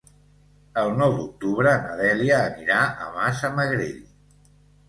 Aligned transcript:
El 0.83 0.93
nou 1.01 1.11
d'octubre 1.17 1.75
na 1.83 1.93
Dèlia 2.01 2.39
anirà 2.47 2.81
a 3.05 3.11
Massamagrell. 3.19 4.05